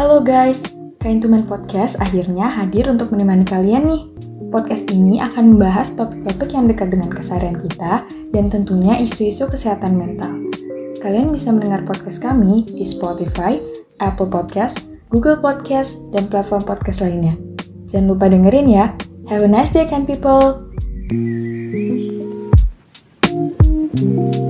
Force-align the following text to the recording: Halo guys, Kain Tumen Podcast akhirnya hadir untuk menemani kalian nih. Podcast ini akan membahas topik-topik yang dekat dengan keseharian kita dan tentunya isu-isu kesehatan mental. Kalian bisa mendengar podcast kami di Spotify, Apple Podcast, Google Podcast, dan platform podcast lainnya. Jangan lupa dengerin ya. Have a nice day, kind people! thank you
Halo 0.00 0.24
guys, 0.24 0.64
Kain 0.96 1.20
Tumen 1.20 1.44
Podcast 1.44 2.00
akhirnya 2.00 2.48
hadir 2.48 2.88
untuk 2.88 3.12
menemani 3.12 3.44
kalian 3.44 3.84
nih. 3.84 4.08
Podcast 4.48 4.88
ini 4.88 5.20
akan 5.20 5.52
membahas 5.52 5.92
topik-topik 5.92 6.56
yang 6.56 6.64
dekat 6.64 6.88
dengan 6.88 7.12
keseharian 7.12 7.60
kita 7.60 8.08
dan 8.32 8.48
tentunya 8.48 8.96
isu-isu 8.96 9.44
kesehatan 9.52 10.00
mental. 10.00 10.40
Kalian 11.04 11.28
bisa 11.28 11.52
mendengar 11.52 11.84
podcast 11.84 12.16
kami 12.16 12.64
di 12.72 12.80
Spotify, 12.80 13.60
Apple 14.00 14.32
Podcast, 14.32 14.80
Google 15.12 15.36
Podcast, 15.36 16.00
dan 16.16 16.32
platform 16.32 16.64
podcast 16.64 17.04
lainnya. 17.04 17.36
Jangan 17.84 18.16
lupa 18.16 18.32
dengerin 18.32 18.72
ya. 18.72 18.96
Have 19.28 19.44
a 19.44 19.50
nice 19.52 19.68
day, 19.68 19.84
kind 19.84 20.08
people! 20.08 20.64
thank 24.00 24.32
you 24.32 24.49